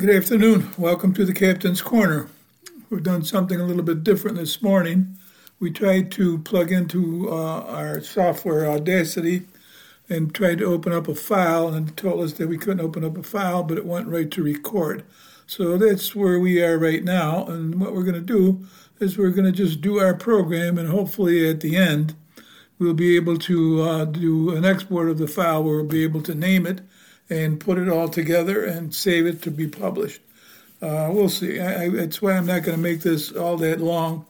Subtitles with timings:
[0.00, 0.70] Good afternoon.
[0.78, 2.28] Welcome to the Captain's Corner.
[2.88, 5.18] We've done something a little bit different this morning.
[5.58, 9.42] We tried to plug into uh, our software Audacity
[10.08, 13.18] and tried to open up a file and told us that we couldn't open up
[13.18, 15.04] a file, but it went right to record.
[15.46, 17.44] So that's where we are right now.
[17.44, 18.66] And what we're going to do
[19.00, 22.14] is we're going to just do our program, and hopefully at the end,
[22.78, 26.22] we'll be able to uh, do an export of the file where we'll be able
[26.22, 26.80] to name it
[27.30, 30.20] and put it all together and save it to be published.
[30.82, 31.60] Uh, we'll see.
[31.60, 34.26] I, I, that's why I'm not going to make this all that long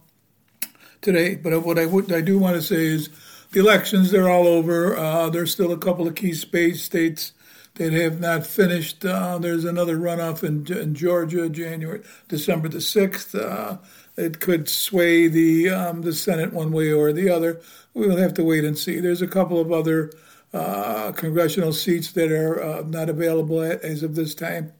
[1.00, 1.34] today.
[1.36, 3.08] But what I would, I do want to say is
[3.52, 4.96] the elections they're all over.
[4.96, 7.32] Uh, there's still a couple of key space states
[7.74, 9.04] that have not finished.
[9.04, 13.34] Uh, there's another runoff in, in, Georgia, January, December the sixth.
[13.34, 13.78] Uh,
[14.16, 17.60] it could sway the um, the Senate one way or the other.
[17.94, 19.00] We'll have to wait and see.
[19.00, 20.12] There's a couple of other
[20.52, 24.72] uh, congressional seats that are uh, not available as of this time.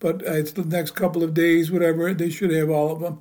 [0.00, 3.20] But it's the next couple of days, whatever, they should have all of them.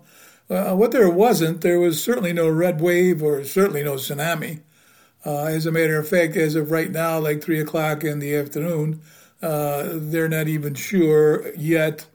[0.49, 4.61] Uh, what there wasn't, there was certainly no red wave or certainly no tsunami.
[5.25, 8.33] Uh, as a matter of fact, as of right now, like 3 o'clock in the
[8.35, 9.01] afternoon,
[9.41, 12.05] uh, they're not even sure yet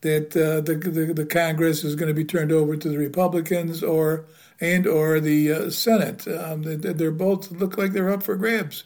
[0.00, 4.24] that the, the, the Congress is going to be turned over to the Republicans or
[4.60, 6.26] and or the Senate.
[6.26, 8.84] Um, they, they're both look like they're up for grabs.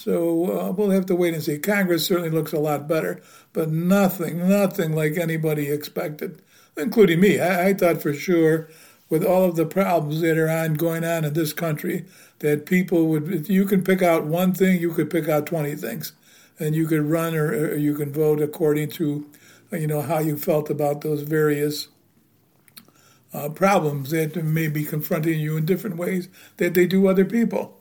[0.00, 1.58] So uh, we'll have to wait and see.
[1.58, 3.20] Congress certainly looks a lot better,
[3.52, 6.40] but nothing, nothing like anybody expected,
[6.74, 7.38] including me.
[7.38, 8.70] I, I thought for sure,
[9.10, 12.06] with all of the problems that are on going on in this country,
[12.38, 15.74] that people would, if you can pick out one thing, you could pick out 20
[15.74, 16.14] things.
[16.58, 19.28] And you could run or, or you can vote according to,
[19.70, 21.88] you know, how you felt about those various
[23.34, 27.79] uh, problems that may be confronting you in different ways that they do other people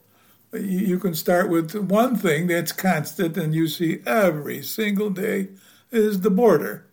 [0.53, 5.49] you can start with one thing that's constant and you see every single day
[5.91, 6.85] is the border.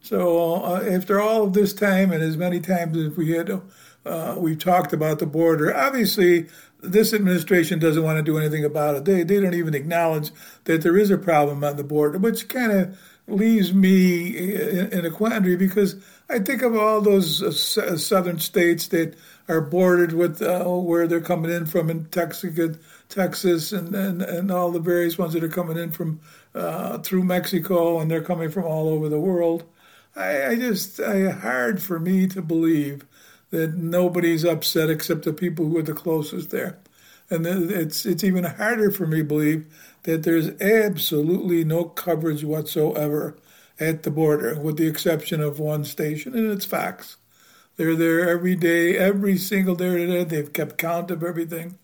[0.00, 3.60] So uh, after all of this time and as many times as we had,
[4.04, 5.74] uh, we've talked about the border.
[5.74, 6.46] Obviously,
[6.82, 9.04] this administration doesn't want to do anything about it.
[9.06, 10.30] They they don't even acknowledge
[10.64, 15.06] that there is a problem on the border, which kind of leaves me in, in,
[15.06, 15.96] a quandary because
[16.28, 19.14] I think of all those uh, southern states that
[19.48, 24.50] are bordered with uh, where they're coming in from in Texas, Texas, and, and, and
[24.50, 26.20] all the various ones that are coming in from
[26.54, 29.64] uh, through Mexico, and they're coming from all over the world.
[30.16, 33.04] I, I just, I, hard for me to believe
[33.50, 36.78] that nobody's upset except the people who are the closest there,
[37.30, 39.66] and it's it's even harder for me to believe
[40.04, 43.36] that there's absolutely no coverage whatsoever
[43.80, 47.16] at the border, with the exception of one station, and it's Fox.
[47.76, 50.22] They're there every day, every single day.
[50.24, 51.78] They've kept count of everything.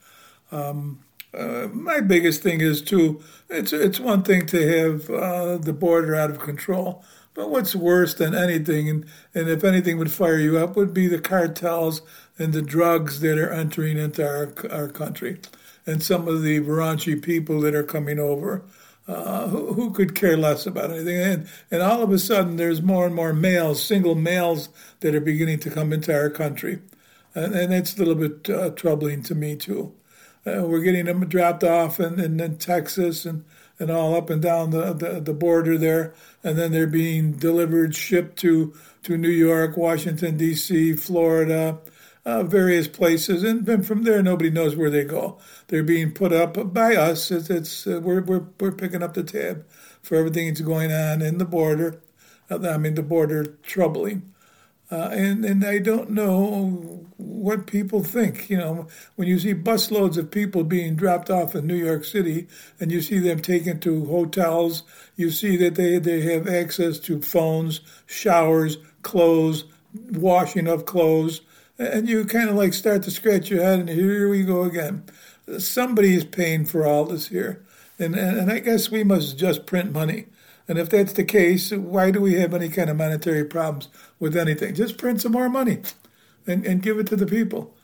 [0.53, 1.01] Um,
[1.33, 3.23] uh, my biggest thing is too.
[3.49, 8.15] It's it's one thing to have uh, the border out of control, but what's worse
[8.15, 12.03] than anything, and, and if anything would fire you up, would be the cartels
[12.39, 15.39] and the drugs that are entering into our our country,
[15.87, 18.63] and some of the raunchy people that are coming over.
[19.11, 21.19] Uh, who, who, could care less about anything?
[21.19, 24.69] And, and all of a sudden, there's more and more males, single males,
[25.01, 26.79] that are beginning to come into our country.
[27.35, 29.93] And, and it's a little bit uh, troubling to me, too.
[30.47, 33.45] Uh, we're getting them dropped off in, in, in, Texas and,
[33.81, 36.15] and all up and down the, the, the, border there.
[36.45, 38.73] And then they're being delivered, shipped to,
[39.03, 41.79] to New York, Washington, D.C., Florida,
[42.25, 43.43] uh, various places.
[43.43, 45.39] And then from there, nobody knows where they go.
[45.69, 47.31] They're being put up by us.
[47.31, 49.67] It's, it's uh, we're, we're, we're picking up the tab
[50.03, 52.03] for everything that's going on in the border.
[52.51, 54.33] Uh, I mean, the border troubling.
[54.93, 58.51] Uh, and and I don't know what people think.
[58.51, 62.49] You know, when you see busloads of people being dropped off in New York City,
[62.81, 64.83] and you see them taken to hotels,
[65.15, 69.63] you see that they they have access to phones, showers, clothes,
[70.11, 71.43] washing of clothes,
[71.81, 75.05] and you kind of like start to scratch your head, and here we go again.
[75.59, 77.65] Somebody is paying for all this here,
[77.99, 80.27] and and, and I guess we must just print money.
[80.69, 83.89] And if that's the case, why do we have any kind of monetary problems
[84.21, 84.75] with anything?
[84.75, 85.81] Just print some more money
[86.47, 87.75] and, and give it to the people.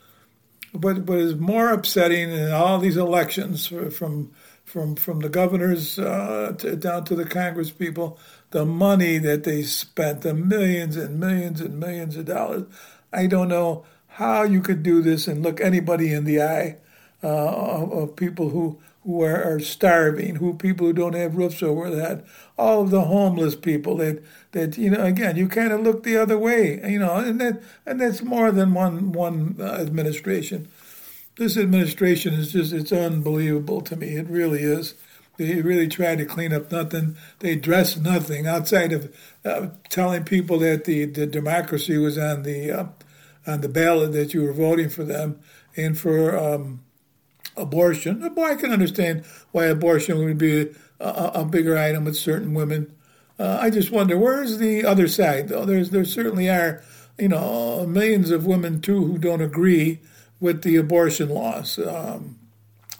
[0.73, 4.31] But what is more upsetting in all these elections, from
[4.63, 8.19] from from the governors uh, to, down to the Congress people,
[8.51, 12.63] the money that they spent, the millions and millions and millions of dollars.
[13.11, 16.77] I don't know how you could do this and look anybody in the eye
[17.23, 21.63] uh, of, of people who who are, are, starving, who people who don't have roofs
[21.63, 22.25] over head,
[22.57, 24.21] all of the homeless people that
[24.51, 27.61] that you know again you kind of look the other way, you know, and that
[27.85, 30.67] and that's more than one one uh, administration.
[31.37, 34.17] This administration is just it's unbelievable to me.
[34.17, 34.95] It really is.
[35.37, 37.15] They really tried to clean up nothing.
[37.39, 42.71] They addressed nothing outside of uh, telling people that the, the democracy was on the
[42.71, 42.85] uh,
[43.45, 45.39] on the ballot that you were voting for them
[45.77, 46.81] and for um,
[47.55, 48.27] abortion.
[48.33, 52.93] Boy, I can understand why abortion would be a, a bigger item with certain women.
[53.39, 55.65] Uh, I just wonder where's the other side though.
[55.65, 56.83] There's there certainly are
[57.17, 59.99] you know millions of women too who don't agree
[60.39, 61.79] with the abortion laws.
[61.79, 62.39] Um,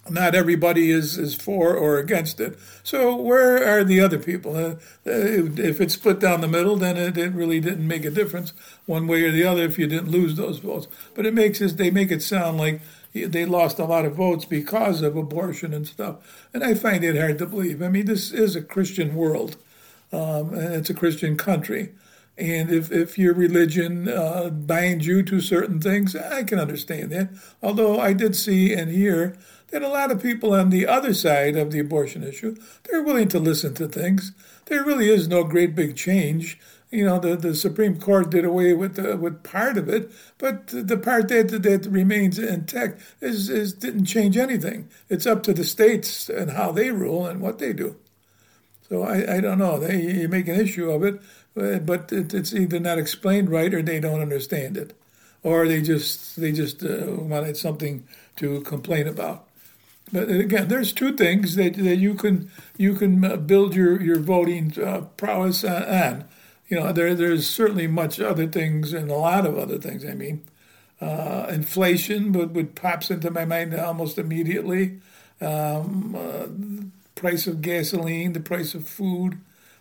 [0.10, 2.58] not everybody is, is for or against it.
[2.84, 4.56] So where are the other people?
[4.56, 4.76] Uh,
[5.06, 8.54] if it's split down the middle, then it, it, really didn't make a difference
[8.86, 10.88] one way or the other if you didn't lose those votes.
[11.16, 12.82] But it makes it, they make it sound like
[13.14, 16.48] they lost a lot of votes because of abortion and stuff.
[16.54, 17.82] And I find it hard to believe.
[17.82, 19.58] I mean, this is a Christian world,
[20.12, 21.94] um, and it's a Christian country.
[22.38, 27.30] And if, if your religion uh, binds you to certain things, I can understand that.
[27.64, 29.36] Although I did see and hear
[29.70, 33.28] that a lot of people on the other side of the abortion issue, they're willing
[33.30, 34.32] to listen to things.
[34.66, 36.60] There really is no great big change.
[36.90, 40.68] You know, the, the Supreme Court did away with the, with part of it, but
[40.68, 44.88] the part that that remains intact is, is didn't change anything.
[45.10, 47.98] It's up to the states and how they rule and what they do.
[48.88, 49.80] So I, I don't know.
[49.80, 51.22] They you make an issue of it,
[51.86, 54.94] but it, it's either not explained right or they don't understand it,
[55.44, 59.47] or they just they just uh, wanted something to complain about.
[60.12, 64.20] But again, there's two things that, that you can you can uh, build your your
[64.20, 66.26] voting uh, prowess on.
[66.70, 70.06] You know, there there's certainly much other things and a lot of other things.
[70.06, 70.44] I mean,
[71.02, 75.00] uh, inflation would, would pops into my mind almost immediately.
[75.40, 76.48] Um, uh,
[77.16, 79.40] price of gasoline, the price of food,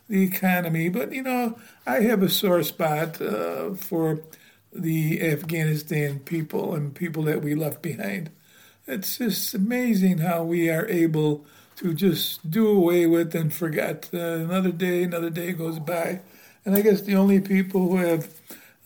[0.09, 0.89] the economy.
[0.89, 4.21] But you know, I have a sore spot uh, for
[4.73, 8.31] the Afghanistan people and people that we left behind
[8.87, 11.45] it's just amazing how we are able
[11.77, 14.09] to just do away with and forget.
[14.13, 16.21] Uh, another day, another day goes by,
[16.65, 18.29] and I guess the only people who have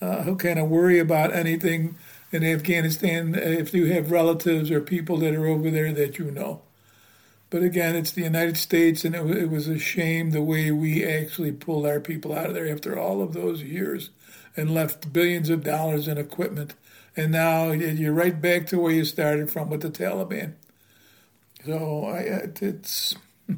[0.01, 1.97] uh, who kind of worry about anything
[2.33, 6.63] in Afghanistan, if you have relatives or people that are over there that you know.
[7.51, 11.05] But again, it's the United States, and it, it was a shame the way we
[11.05, 14.11] actually pulled our people out of there after all of those years
[14.57, 16.75] and left billions of dollars in equipment
[17.17, 20.55] and now you're right back to where you started from with the Taliban.
[21.65, 23.17] So I, it's,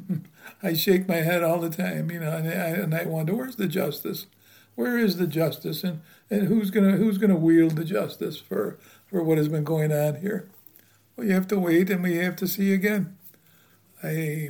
[0.63, 3.55] I shake my head all the time, you know, and I, and I wonder where's
[3.55, 4.25] the justice,
[4.75, 9.23] where is the justice, and, and who's gonna who's gonna wield the justice for for
[9.23, 10.49] what has been going on here?
[11.15, 13.15] Well, you have to wait, and we have to see again.
[14.01, 14.49] I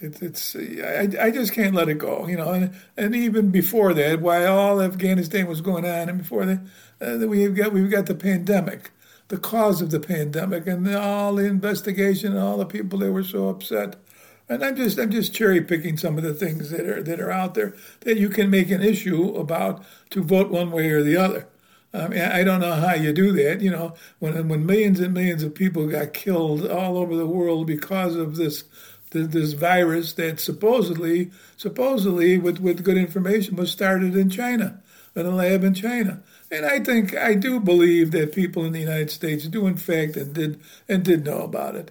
[0.00, 2.52] it, it's I, I just can't let it go, you know.
[2.52, 6.60] And and even before that, while all Afghanistan was going on, and before that,
[7.00, 8.90] uh, we've got we've got the pandemic,
[9.28, 13.24] the cause of the pandemic, and all the investigation, and all the people that were
[13.24, 13.96] so upset.
[14.48, 17.32] And I'm just I'm just cherry picking some of the things that are that are
[17.32, 21.16] out there that you can make an issue about to vote one way or the
[21.16, 21.48] other.
[21.92, 23.60] I mean, I don't know how you do that.
[23.60, 27.66] You know, when when millions and millions of people got killed all over the world
[27.66, 28.64] because of this
[29.24, 34.82] this virus that supposedly, supposedly, with, with good information, was started in China,
[35.14, 36.22] in a lab in China.
[36.50, 40.16] And I think I do believe that people in the United States do, in fact,
[40.16, 41.90] and did and did know about it.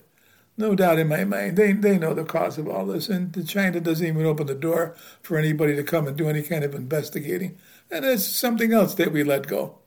[0.57, 3.81] No doubt in my mind, they they know the cause of all this, and China
[3.81, 7.57] doesn't even open the door for anybody to come and do any kind of investigating.
[7.91, 9.79] And it's something else that we let go.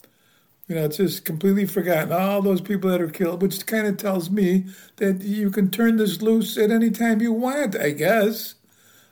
[0.68, 2.12] You know, it's just completely forgotten.
[2.12, 5.96] All those people that are killed, which kind of tells me that you can turn
[5.96, 8.54] this loose at any time you want, I guess.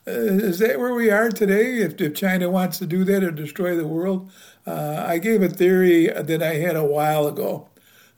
[0.06, 1.78] Uh, is that where we are today?
[1.78, 4.30] If, if China wants to do that or destroy the world?
[4.66, 7.68] Uh, I gave a theory that I had a while ago,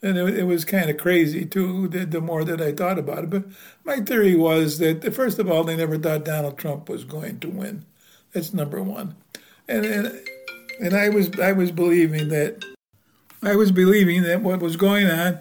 [0.02, 3.24] and it, it was kind of crazy too, the, the, more that I thought about
[3.24, 3.30] it.
[3.30, 3.44] But
[3.84, 7.48] my theory was that, first of all, they never thought Donald Trump was going to
[7.48, 7.84] win.
[8.32, 9.14] That's number one.
[9.68, 10.20] And, and,
[10.80, 12.64] and I was I was believing that
[13.42, 15.40] I was believing that what was going on,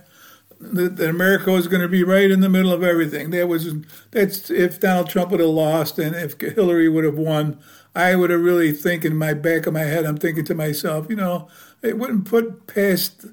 [0.59, 3.31] that, that America was going to be right in the middle of everything.
[3.31, 3.73] That was
[4.11, 7.59] that's if Donald Trump would have lost and if Hillary would have won,
[7.95, 11.07] I would have really think in my back of my head, I'm thinking to myself,
[11.09, 11.47] you know,
[11.81, 13.25] it wouldn't put past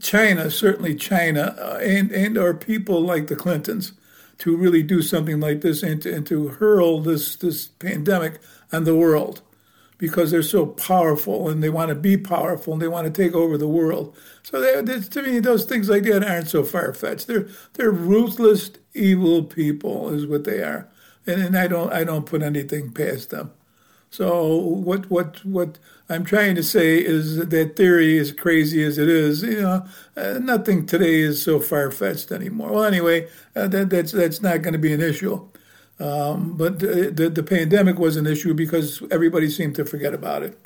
[0.00, 3.92] China, certainly China, uh, and and our people like the Clintons,
[4.38, 8.40] to really do something like this and to, and to hurl this this pandemic
[8.72, 9.42] on the world
[9.98, 13.34] because they're so powerful and they want to be powerful and they want to take
[13.34, 14.16] over the world.
[14.44, 17.26] So they, to me, those things like that aren't so far fetched.
[17.26, 20.88] They're they're ruthless, evil people, is what they are,
[21.26, 23.50] and, and I don't I don't put anything past them.
[24.10, 25.78] So what what what
[26.08, 29.84] I'm trying to say is that, that theory, as crazy as it is, you know,
[30.16, 32.72] uh, nothing today is so far fetched anymore.
[32.72, 35.46] Well, anyway, uh, that, that's that's not going to be an issue.
[36.00, 40.42] Um, but the, the, the pandemic was an issue because everybody seemed to forget about
[40.42, 40.58] it,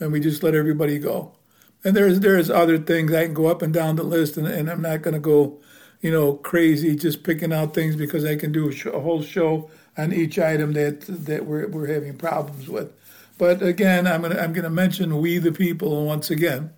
[0.00, 1.32] and we just let everybody go.
[1.84, 4.68] And there's there's other things I can go up and down the list, and, and
[4.68, 5.58] I'm not going to go,
[6.00, 9.22] you know, crazy just picking out things because I can do a, show, a whole
[9.22, 12.92] show on each item that that we're we're having problems with.
[13.38, 16.72] But again, I'm gonna I'm gonna mention we the people once again.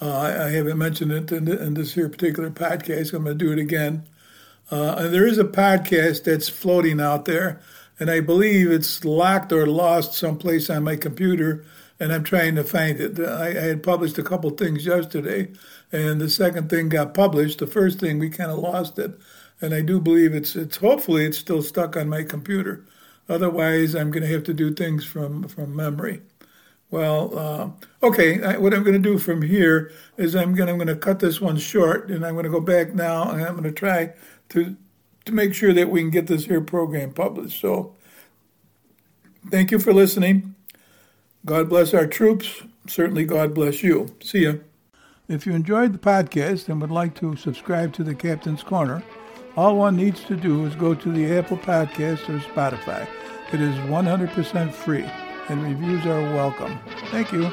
[0.00, 3.14] Uh, I, haven't mentioned it in, in, this here particular podcast.
[3.14, 4.04] I'm going to do it again.
[4.70, 7.60] Uh, and there is a podcast that's floating out there,
[8.00, 11.64] and I believe it's locked or lost someplace on my computer,
[12.00, 13.18] and I'm trying to find it.
[13.20, 15.52] I, I had published a couple things yesterday,
[15.92, 17.58] and the second thing got published.
[17.58, 19.12] The first thing we kind of lost it,
[19.60, 22.84] and I do believe it's it's hopefully it's still stuck on my computer.
[23.28, 26.22] Otherwise, I'm going to have to do things from from memory.
[26.90, 28.42] Well, uh, okay.
[28.42, 31.40] I, what I'm going to do from here is I'm going I'm to cut this
[31.40, 34.12] one short, and I'm going to go back now, and I'm going to try
[34.50, 34.76] to
[35.24, 37.60] to make sure that we can get this here program published.
[37.60, 37.96] So,
[39.50, 40.54] thank you for listening.
[41.44, 42.62] God bless our troops.
[42.86, 44.14] Certainly, God bless you.
[44.22, 44.54] See ya.
[45.28, 49.02] If you enjoyed the podcast and would like to subscribe to the Captain's Corner
[49.56, 53.08] all one needs to do is go to the Apple Podcast or Spotify.
[53.52, 55.06] It is 100% free,
[55.48, 56.78] and reviews are welcome.
[57.10, 57.50] Thank you.